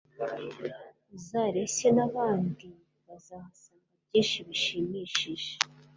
uzareshye 1.15 1.87
n'abandi 1.97 2.67
bazahasanga 3.07 3.93
byinshi 4.07 4.37
bishimishije: 4.47 5.53